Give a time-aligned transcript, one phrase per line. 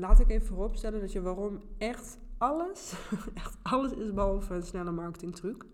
[0.00, 2.92] Laat ik even vooropstellen dat je waarom echt alles,
[3.34, 5.64] echt alles is behalve een snelle marketingtruc.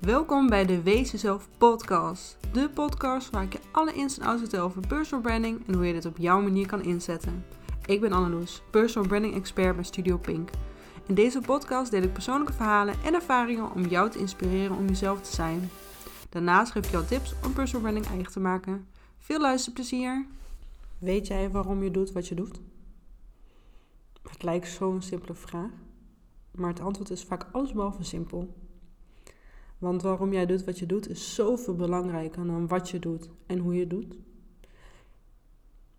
[0.00, 2.36] Welkom bij de Wees Jezelf podcast.
[2.52, 5.86] De podcast waar ik je alle ins en outs vertel over personal branding en hoe
[5.86, 7.44] je dit op jouw manier kan inzetten.
[7.86, 10.50] Ik ben Anneloes, personal branding expert bij Studio Pink.
[11.06, 15.20] In deze podcast deel ik persoonlijke verhalen en ervaringen om jou te inspireren om jezelf
[15.20, 15.70] te zijn.
[16.28, 18.86] Daarnaast geef ik jou tips om personal branding eigen te maken.
[19.18, 20.26] Veel luisterplezier!
[20.98, 22.60] Weet jij waarom je doet wat je doet?
[24.22, 25.70] Het lijkt zo'n simpele vraag,
[26.50, 28.54] maar het antwoord is vaak allesbehalve simpel.
[29.78, 33.58] Want waarom jij doet wat je doet is zoveel belangrijker dan wat je doet en
[33.58, 34.18] hoe je het doet.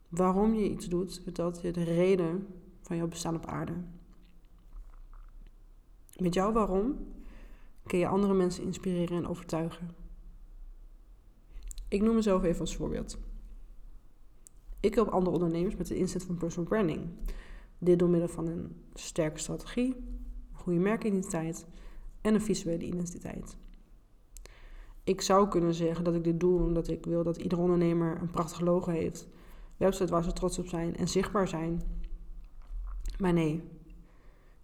[0.09, 2.47] Waarom je iets doet, vertelt je de reden
[2.81, 3.73] van jouw bestaan op aarde.
[6.17, 6.97] Met jouw waarom
[7.83, 9.95] kun je andere mensen inspireren en overtuigen.
[11.87, 13.17] Ik noem mezelf even als voorbeeld.
[14.85, 17.01] Ik help andere ondernemers met de inzet van personal branding.
[17.77, 19.95] Dit door middel van een sterke strategie,
[20.51, 21.67] een goede merkidentiteit
[22.21, 23.57] en een visuele identiteit.
[25.03, 28.31] Ik zou kunnen zeggen dat ik dit doe omdat ik wil dat ieder ondernemer een
[28.31, 29.27] prachtig logo heeft,
[29.77, 31.81] website waar ze trots op zijn en zichtbaar zijn.
[33.19, 33.63] Maar nee,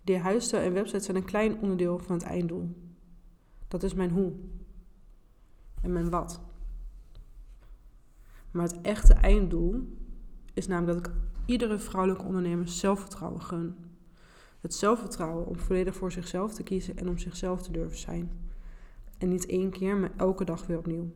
[0.01, 2.75] die huisstijl en website zijn een klein onderdeel van het einddoel.
[3.67, 4.31] Dat is mijn hoe
[5.81, 6.41] en mijn wat.
[8.51, 9.99] Maar het echte einddoel
[10.53, 13.75] is namelijk dat ik iedere vrouwelijke ondernemer zelfvertrouwen gun.
[14.61, 18.31] Het zelfvertrouwen om volledig voor zichzelf te kiezen en om zichzelf te durven zijn.
[19.17, 21.11] En niet één keer, maar elke dag weer opnieuw.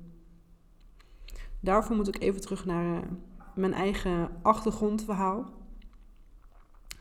[1.59, 3.09] Daarvoor moet ik even terug naar uh,
[3.55, 5.53] mijn eigen achtergrondverhaal.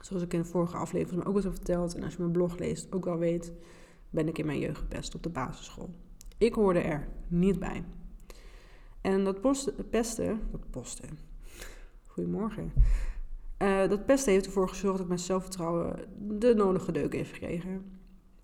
[0.00, 1.94] Zoals ik in de vorige aflevering ook al heb verteld.
[1.94, 3.52] En als je mijn blog leest, ook wel weet,
[4.10, 5.90] ben ik in mijn jeugd gepest op de basisschool.
[6.38, 7.84] Ik hoorde er niet bij.
[9.00, 9.40] En dat
[9.90, 11.18] pesten, dat posten,
[12.14, 12.72] Goedemorgen.
[13.62, 15.96] Uh, dat pesten heeft ervoor gezorgd dat mijn zelfvertrouwen
[16.38, 17.84] de nodige deuken heeft gekregen.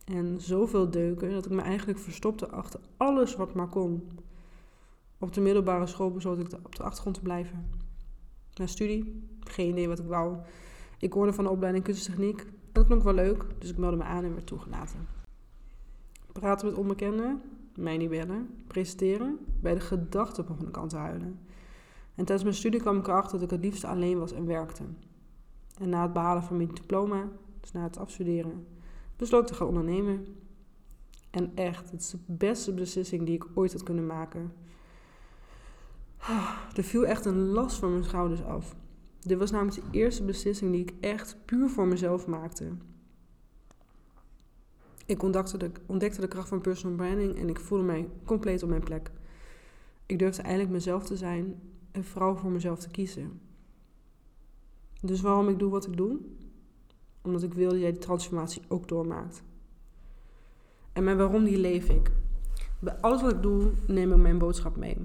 [0.05, 4.11] En zoveel deuken dat ik me eigenlijk verstopte achter alles wat maar kon.
[5.19, 7.69] Op de middelbare school besloot ik op de achtergrond te blijven.
[8.57, 10.37] Mijn studie, geen idee wat ik wou.
[10.99, 12.47] Ik hoorde van de opleiding kunsttechniek.
[12.73, 15.07] Dat klonk wel leuk, dus ik meldde me aan en werd toegelaten.
[16.33, 17.43] Praten met onbekenden,
[17.77, 19.39] mij niet bellen, presenteren.
[19.61, 21.39] Bij de gedachte begon ik aan te huilen.
[22.21, 24.83] En tijdens mijn studie kwam ik erachter dat ik het liefst alleen was en werkte.
[25.79, 27.29] En na het behalen van mijn diploma,
[27.61, 28.67] dus na het afstuderen,
[29.17, 30.27] besloot te gaan ondernemen.
[31.31, 34.53] En echt, het is de beste beslissing die ik ooit had kunnen maken.
[36.75, 38.77] Er viel echt een last van mijn schouders af.
[39.21, 42.73] Dit was namelijk de eerste beslissing die ik echt puur voor mezelf maakte.
[45.07, 48.69] Ik ontdekte de, ontdekte de kracht van personal branding en ik voelde mij compleet op
[48.69, 49.11] mijn plek.
[50.07, 51.61] Ik durfde eindelijk mezelf te zijn
[51.93, 53.41] en vooral voor mezelf te kiezen.
[55.01, 56.19] Dus waarom ik doe wat ik doe?
[57.23, 59.43] Omdat ik wil dat jij die transformatie ook doormaakt.
[60.93, 62.11] En mijn waarom die leef ik.
[62.79, 64.97] Bij alles wat ik doe, neem ik mijn boodschap mee.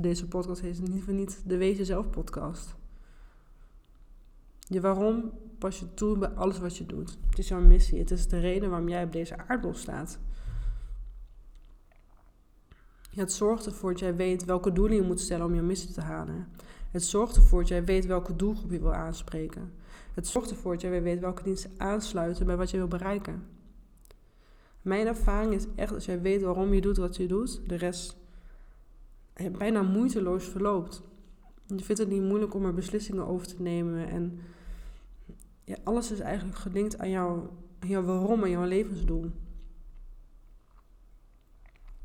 [0.00, 2.76] Deze podcast is in ieder geval niet de Wees Jezelf podcast.
[4.58, 7.18] Je waarom pas je toe bij alles wat je doet.
[7.30, 7.98] Het is jouw missie.
[7.98, 10.18] Het is de reden waarom jij op deze aardbol staat.
[13.14, 16.00] Het zorgt ervoor dat jij weet welke doelen je moet stellen om je missie te
[16.00, 16.48] halen.
[16.90, 19.72] Het zorgt ervoor dat jij weet welke doelgroep je wil aanspreken.
[20.14, 23.42] Het zorgt ervoor dat jij weet welke diensten aansluiten bij wat je wil bereiken.
[24.82, 28.16] Mijn ervaring is echt als jij weet waarom je doet wat je doet, de rest
[29.58, 31.02] bijna moeiteloos verloopt.
[31.66, 34.08] Je vindt het niet moeilijk om er beslissingen over te nemen.
[34.08, 34.40] En
[35.64, 37.46] ja, alles is eigenlijk gelinkt aan, jou,
[37.78, 39.30] aan jouw waarom en jouw levensdoel.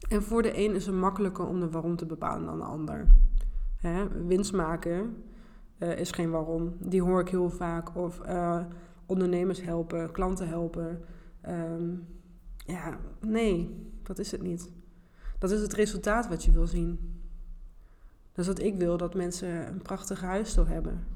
[0.09, 3.05] En voor de een is het makkelijker om de waarom te bepalen dan de ander.
[3.77, 5.23] Hè, winst maken
[5.79, 6.75] uh, is geen waarom.
[6.79, 7.95] Die hoor ik heel vaak.
[7.95, 8.65] Of uh,
[9.05, 11.03] ondernemers helpen, klanten helpen.
[11.49, 12.07] Um,
[12.57, 14.71] ja, nee, dat is het niet.
[15.39, 17.21] Dat is het resultaat wat je wil zien.
[18.31, 21.07] Dat is wat ik wil, dat mensen een prachtige huisstijl hebben.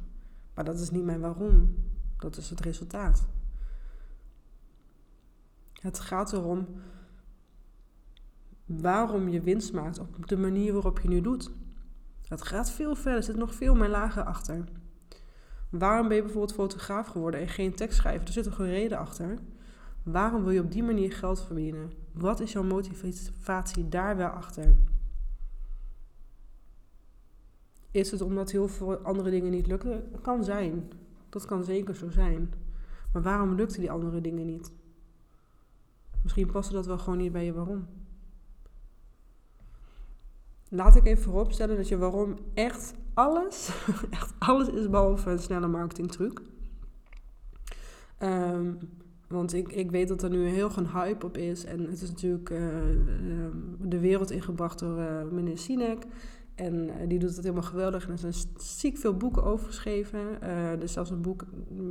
[0.54, 1.76] Maar dat is niet mijn waarom.
[2.18, 3.28] Dat is het resultaat.
[5.74, 6.68] Het gaat erom
[8.68, 11.52] waarom je winst maakt op de manier waarop je nu doet.
[12.28, 14.64] Het gaat veel verder, er zit nog veel meer lager achter.
[15.70, 18.28] Waarom ben je bijvoorbeeld fotograaf geworden en geen tekst schrijven?
[18.28, 19.40] Er zit een reden achter.
[20.04, 21.92] Waarom wil je op die manier geld verdienen?
[22.12, 24.76] Wat is jouw motivatie daar wel achter?
[27.92, 30.12] Is het omdat heel veel andere dingen niet lukken?
[30.12, 30.92] Dat kan zijn.
[31.30, 32.54] Dat kan zeker zo zijn.
[33.14, 34.72] Maar waarom lukten die andere dingen niet?
[36.24, 37.88] Misschien paste dat wel gewoon niet bij je waarom.
[40.70, 43.70] Laat ik even vooropstellen dat je waarom echt alles,
[44.10, 46.42] echt alles is behalve een snelle marketingtruc.
[48.20, 48.78] Um,
[49.28, 51.66] want ik, ik weet dat er nu heel een hype op is.
[51.66, 52.60] En het is natuurlijk uh,
[53.80, 56.06] de wereld ingebracht door uh, meneer Sinek.
[56.56, 58.06] En die doet het helemaal geweldig.
[58.06, 60.42] En er zijn ziek veel boeken over geschreven.
[60.42, 61.46] er is zelfs een boek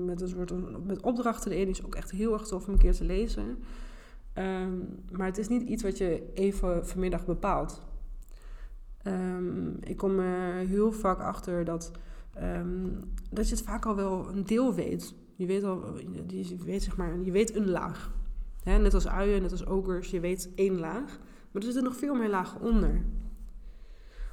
[0.06, 0.52] met een soort
[0.86, 1.64] met opdrachten erin.
[1.64, 3.58] Die is ook echt heel erg tof om een keer te lezen.
[4.34, 7.80] Um, maar het is niet iets wat je even vanmiddag bepaalt.
[9.06, 11.90] Um, ik kom er heel vaak achter dat,
[12.42, 13.00] um,
[13.30, 15.14] dat je het vaak al wel een deel weet.
[15.34, 18.14] Je weet al, je weet, zeg maar, je weet een laag.
[18.64, 21.18] net als uien, net als ogers, je weet één laag.
[21.50, 23.04] Maar er zitten nog veel meer lagen onder.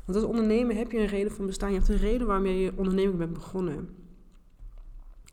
[0.05, 1.71] Want als ondernemer heb je een reden van bestaan.
[1.71, 3.89] Je hebt een reden waarom je je onderneming bent begonnen.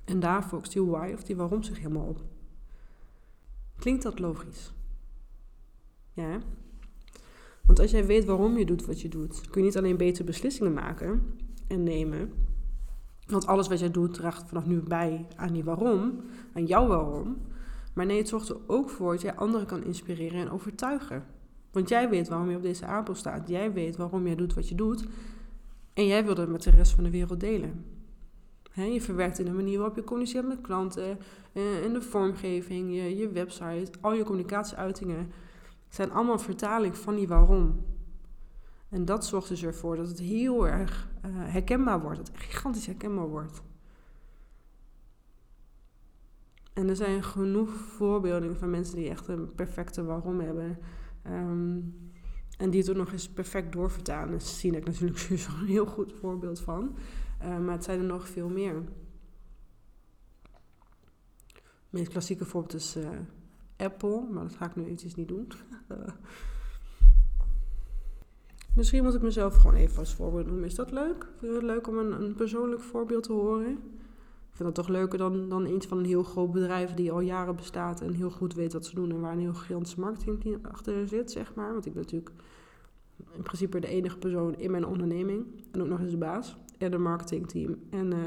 [0.05, 2.25] En daar focust die why of die waarom zich helemaal op.
[3.79, 4.73] Klinkt dat logisch?
[6.13, 6.41] Ja.
[7.71, 10.25] Want als jij weet waarom je doet wat je doet, kun je niet alleen betere
[10.25, 11.23] beslissingen maken
[11.69, 12.33] en nemen.
[13.27, 16.21] Want alles wat jij doet draagt vanaf nu bij aan die waarom,
[16.53, 17.37] aan jouw waarom.
[17.95, 21.25] Maar nee, het zorgt er ook voor dat jij anderen kan inspireren en overtuigen.
[21.73, 23.49] Want jij weet waarom je op deze aardappel staat.
[23.49, 25.05] Jij weet waarom jij doet wat je doet.
[25.95, 27.85] En jij wil dat met de rest van de wereld delen.
[28.75, 31.19] je verwerkt in de manier waarop je communiceert met klanten,
[31.53, 35.31] eh, in de vormgeving, je, je website, al je communicatieuitingen
[35.91, 37.85] zijn allemaal vertaling van die waarom.
[38.89, 42.17] En dat zorgt dus ervoor dat het heel erg uh, herkenbaar wordt.
[42.17, 43.63] Dat het gigantisch herkenbaar wordt.
[46.73, 50.79] En er zijn genoeg voorbeelden van mensen die echt een perfecte waarom hebben.
[51.27, 51.95] Um,
[52.59, 54.31] en die het ook nog eens perfect doorvertalen.
[54.31, 56.97] Daar zie ik natuurlijk een heel goed voorbeeld van.
[57.43, 58.75] Uh, maar het zijn er nog veel meer.
[61.55, 63.09] Het meest klassieke voorbeeld is uh,
[63.81, 65.49] Apple, maar dat ga ik nu eventjes niet doen.
[68.77, 70.65] Misschien moet ik mezelf gewoon even als voorbeeld noemen.
[70.65, 71.27] Is dat leuk?
[71.39, 73.71] Vind je het leuk om een, een persoonlijk voorbeeld te horen?
[74.51, 77.21] Ik vind dat toch leuker dan, dan iets van een heel groot bedrijf die al
[77.21, 80.67] jaren bestaat en heel goed weet wat ze doen en waar een heel gigantische marketing
[80.67, 81.73] achter zit, zeg maar.
[81.73, 82.33] Want ik ben natuurlijk
[83.33, 86.91] in principe de enige persoon in mijn onderneming en ook nog eens de baas en
[86.91, 88.19] de marketingteam en uh,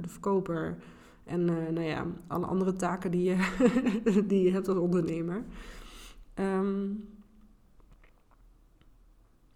[0.00, 0.76] de verkoper
[1.24, 3.36] en uh, nou ja, alle andere taken die je,
[4.26, 5.44] die hebt als ondernemer.
[6.34, 7.08] Um,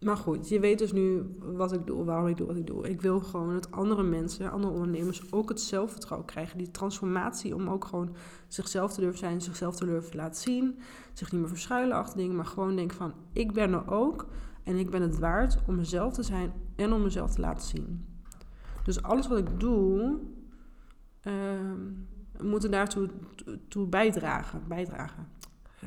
[0.01, 2.89] maar goed, je weet dus nu wat ik doe, waarom ik doe wat ik doe.
[2.89, 6.59] Ik wil gewoon dat andere mensen, andere ondernemers ook het zelfvertrouwen krijgen.
[6.59, 8.15] Die transformatie om ook gewoon
[8.49, 10.79] zichzelf te durven zijn, zichzelf te durven laten zien.
[11.13, 14.27] Zich niet meer verschuilen achter dingen, maar gewoon denken van ik ben er ook.
[14.65, 18.07] En ik ben het waard om mezelf te zijn en om mezelf te laten zien.
[18.85, 20.19] Dus alles wat ik doe,
[21.29, 23.09] uh, moet er daartoe
[23.69, 24.63] toe bijdragen.
[24.69, 25.27] bijdragen.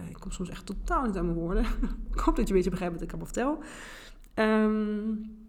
[0.09, 1.65] Ik kom soms echt totaal niet aan mijn woorden.
[2.13, 3.63] ik hoop dat je een beetje begrijpt wat ik allemaal vertel.
[4.35, 5.39] Um,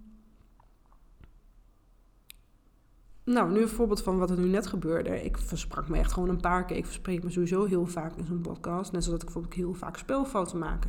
[3.24, 5.24] nou, nu een voorbeeld van wat er nu net gebeurde.
[5.24, 6.76] Ik versprak me echt gewoon een paar keer.
[6.76, 8.92] Ik verspreek me sowieso heel vaak in zo'n podcast.
[8.92, 10.84] Net zoals ik bijvoorbeeld heel vaak spelfouten maak.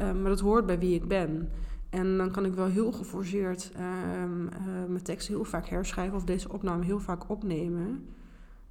[0.00, 1.50] Um, maar dat hoort bij wie ik ben.
[1.90, 3.80] En dan kan ik wel heel geforceerd uh,
[4.88, 8.06] mijn tekst heel vaak herschrijven of deze opname heel vaak opnemen.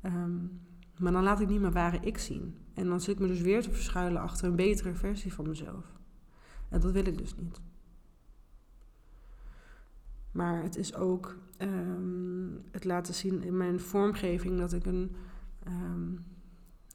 [0.06, 0.62] Um,
[0.98, 2.58] maar dan laat ik niet mijn ware ik zien.
[2.74, 5.86] En dan zit ik me dus weer te verschuilen achter een betere versie van mezelf.
[6.70, 7.62] En dat wil ik dus niet.
[10.32, 15.16] Maar het is ook um, het laten zien in mijn vormgeving dat ik een.
[15.68, 16.26] Um,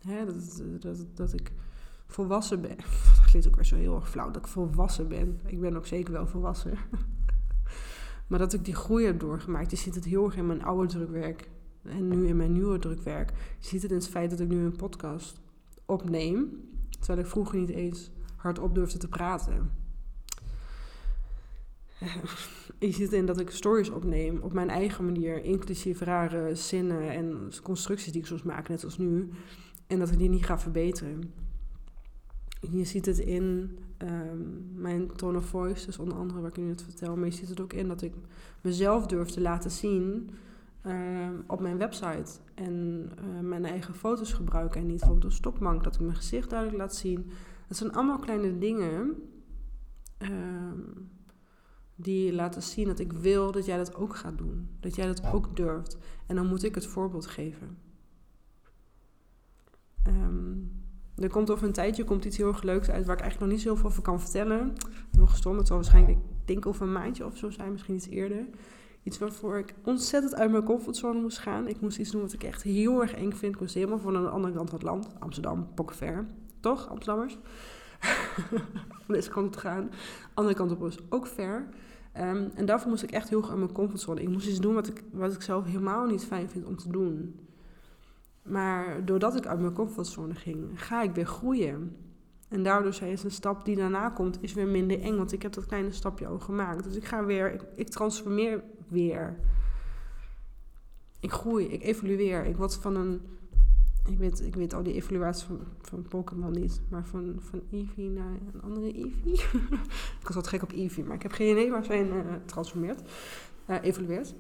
[0.01, 1.53] hè, dat, dat, dat ik
[2.07, 2.77] volwassen ben.
[3.17, 5.41] Dat klinkt ook weer zo heel erg flauw dat ik volwassen ben.
[5.47, 6.79] Ik ben ook zeker wel volwassen.
[8.29, 9.71] maar dat ik die groei heb doorgemaakt.
[9.71, 11.51] Je ziet het heel erg in mijn oude drukwerk.
[11.83, 13.31] En nu in mijn nieuwe drukwerk.
[13.59, 15.41] Je ziet het in het feit dat ik nu een podcast
[15.85, 16.69] opneem.
[16.99, 19.71] Terwijl ik vroeger niet eens hardop durfde te praten.
[22.79, 27.51] Je ziet in dat ik stories opneem op mijn eigen manier, inclusief rare zinnen en
[27.63, 29.31] constructies die ik soms maak, net als nu.
[29.87, 31.33] En dat ik die niet ga verbeteren.
[32.71, 36.65] Je ziet het in um, mijn tone of voice, dus onder andere wat ik nu
[36.65, 37.17] net vertel.
[37.17, 38.13] Maar je ziet het ook in dat ik
[38.61, 40.31] mezelf durf te laten zien
[40.83, 45.85] Ehm, op mijn website en uh, mijn eigen foto's gebruiken en niet bijvoorbeeld een stopmank,
[45.85, 47.31] dat ik mijn gezicht duidelijk laat zien.
[47.69, 49.15] Dat zijn allemaal kleine dingen
[50.19, 50.31] uh,
[51.95, 54.69] die laten zien dat ik wil dat jij dat ook gaat doen.
[54.81, 55.99] Dat jij dat ook durft.
[56.27, 57.79] En dan moet ik het voorbeeld geven.
[60.09, 60.73] Um,
[61.17, 63.61] er komt over een tijdje komt iets heel erg leuks uit waar ik eigenlijk nog
[63.61, 64.73] niet zoveel over kan vertellen.
[65.11, 68.09] Heel gestomd, het zal waarschijnlijk, ik denk over een maandje of zo zijn, misschien iets
[68.09, 68.47] eerder.
[69.03, 71.69] Iets waarvoor ik ontzettend uit mijn comfortzone moest gaan.
[71.69, 73.55] Ik moest iets doen wat ik echt heel erg eng vind.
[73.55, 75.09] Ik moest helemaal van een andere kant van het land.
[75.19, 76.27] Amsterdam, ver.
[76.61, 77.39] Toch, Amsterdammers?
[79.05, 79.91] van deze kant op gaan.
[80.35, 81.69] Andere kant op is ook ver.
[82.13, 84.23] Ehm, en daarvoor moest ik echt heel erg uit mijn comfortzone.
[84.23, 86.91] Ik moest iets doen wat ik, wat ik zelf helemaal niet fijn vind om te
[86.91, 87.41] doen.
[88.43, 91.97] Maar doordat ik uit mijn comfortzone ging, ga ik weer groeien.
[92.51, 95.17] En daardoor is een stap die daarna komt, is weer minder eng.
[95.17, 96.85] Want ik heb dat kleine stapje al gemaakt.
[96.85, 99.37] Dus ik ga weer, ik, transformeer weer.
[101.21, 102.45] Ik groei, ik evolueer.
[102.45, 103.21] Ik word van een
[104.07, 106.81] ik weet, ik weet al die evaluaties van, van Pokémon niet.
[106.89, 109.33] Maar van, van Eevee naar een andere Eevee.
[110.21, 113.01] ik was wat gek op Eevee, maar ik heb geen idee waar zij uh, transformeert.
[113.67, 114.35] Uh, evolueert.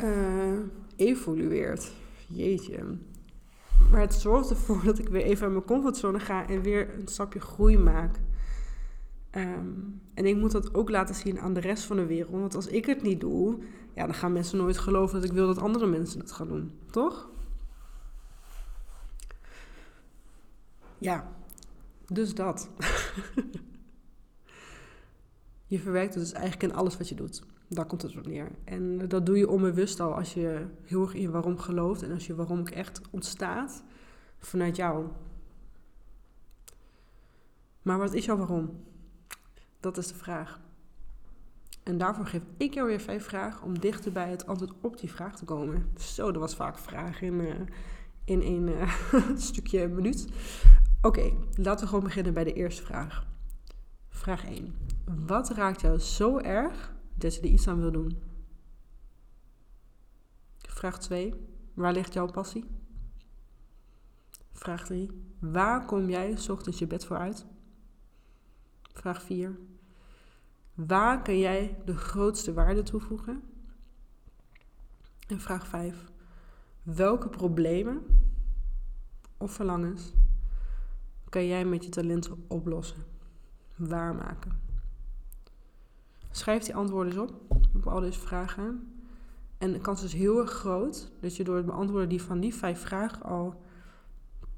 [0.00, 0.58] Uh,
[0.96, 1.92] evolueert.
[2.26, 2.84] Jeetje.
[3.90, 7.08] Maar het zorgt ervoor dat ik weer even uit mijn comfortzone ga en weer een
[7.08, 8.20] stapje groei maak.
[9.32, 12.30] Um, en ik moet dat ook laten zien aan de rest van de wereld.
[12.30, 13.58] Want als ik het niet doe,
[13.94, 16.72] ja, dan gaan mensen nooit geloven dat ik wil dat andere mensen het gaan doen.
[16.90, 17.28] Toch?
[20.98, 21.32] Ja,
[22.06, 22.70] dus dat.
[25.66, 27.42] je verwerkt het dus eigenlijk in alles wat je doet.
[27.68, 28.50] Daar komt het op neer.
[28.64, 32.26] En dat doe je onbewust al als je heel erg in waarom gelooft en als
[32.26, 33.82] je waarom ook echt ontstaat
[34.38, 35.06] vanuit jou.
[37.82, 38.84] Maar wat is jouw waarom?
[39.80, 40.60] Dat is de vraag.
[41.82, 45.10] En daarvoor geef ik jou weer vijf vragen om dichter bij het antwoord op die
[45.10, 45.92] vraag te komen.
[45.96, 47.54] Zo, er was vaak vragen in, uh,
[48.24, 48.90] in één uh,
[49.36, 50.28] stukje minuut.
[51.02, 53.26] Oké, laten we gewoon beginnen bij de eerste vraag.
[54.08, 54.74] Vraag 1.
[55.26, 58.22] Wat raakt jou zo erg dat je er iets aan wil doen?
[60.58, 61.34] Vraag 2.
[61.74, 62.64] Waar ligt jouw passie?
[64.52, 65.10] Vraag 3.
[65.38, 67.46] Waar kom jij s ochtends je bed voor uit?
[68.92, 69.58] Vraag 4.
[70.74, 73.42] Waar kan jij de grootste waarde toevoegen?
[75.28, 76.04] En vraag 5.
[76.82, 78.02] Welke problemen
[79.36, 80.12] of verlangens
[81.28, 83.04] kan jij met je talenten oplossen,
[83.76, 84.65] waarmaken.
[86.36, 88.92] Schrijf die antwoorden eens op, op al deze vragen.
[89.58, 92.54] En de kans is heel erg groot dat je door het beantwoorden die van die
[92.54, 93.62] vijf vragen al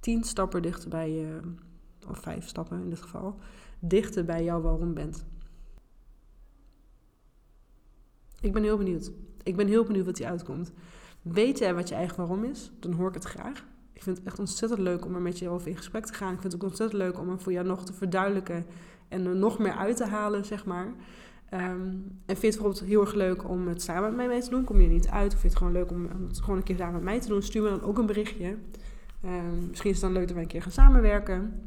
[0.01, 1.41] tien stappen dichter bij je,
[2.09, 3.39] of vijf stappen in dit geval,
[3.79, 5.25] dichter bij jouw waarom bent.
[8.41, 9.11] Ik ben heel benieuwd.
[9.43, 10.73] Ik ben heel benieuwd wat die uitkomt.
[11.23, 12.71] Weet jij wat je eigen waarom is?
[12.81, 13.67] Dan hoor ik het graag.
[13.93, 16.33] Ik vind het echt ontzettend leuk om er met je over in gesprek te gaan.
[16.33, 18.67] Ik vind het ook ontzettend leuk om er voor jou nog te verduidelijken
[19.09, 20.95] en er nog meer uit te halen, zeg maar.
[21.55, 21.61] Um,
[22.27, 24.51] en vind je het bijvoorbeeld heel erg leuk om het samen met mij mee te
[24.51, 24.65] doen?
[24.65, 25.35] Kom je er niet uit?
[25.35, 27.29] Of vind je het gewoon leuk om, het gewoon een keer samen met mij te
[27.29, 27.43] doen?
[27.43, 28.57] Stuur me dan ook een berichtje.
[29.25, 31.61] Um, misschien is het dan leuk dat wij een keer gaan samenwerken.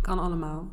[0.00, 0.70] Kan allemaal.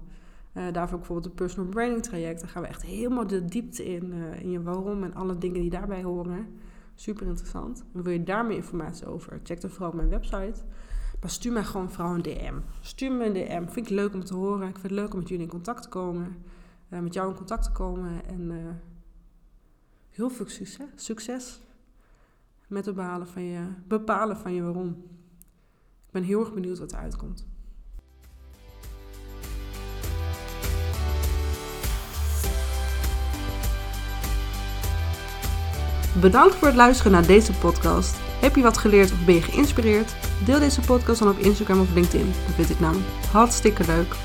[0.54, 2.40] Uh, daarvoor bijvoorbeeld een personal branding traject.
[2.40, 5.62] Daar gaan we echt helemaal de diepte in, uh, in je waarom en alle dingen
[5.62, 6.48] die daarbij horen.
[6.96, 7.86] Super interessant.
[7.94, 9.40] En wil je daar meer informatie over?
[9.44, 10.64] Check dan vooral mijn website.
[11.22, 12.56] Maar stuur mij gewoon vooral een DM.
[12.82, 13.72] Stuur me een DM.
[13.72, 14.68] Vind ik leuk om te horen.
[14.68, 16.36] Ik vind het leuk om met jullie in contact te komen.
[16.90, 18.26] Uh, met jou in contact te komen.
[18.26, 18.58] En uh,
[20.10, 20.88] heel veel succes.
[20.96, 21.60] Succes
[22.68, 25.04] met het bepalen van je, bepalen van je waarom.
[26.06, 27.46] Ik ben heel erg benieuwd wat eruit komt.
[36.22, 38.16] Bedankt voor het luisteren naar deze podcast.
[38.42, 40.16] Heb je wat geleerd of ben je geïnspireerd?
[40.46, 42.26] Deel deze podcast dan op Instagram of LinkedIn.
[42.26, 44.16] Dat vind ik namelijk hartstikke leuk.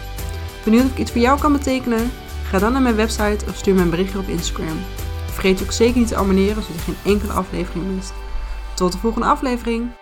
[0.65, 2.11] Benieuwd of ik iets voor jou kan betekenen?
[2.51, 4.79] Ga dan naar mijn website of stuur me een berichtje op Instagram.
[5.27, 8.13] Vergeet ook zeker niet te abonneren zodat je geen enkele aflevering mist.
[8.75, 10.00] Tot de volgende aflevering!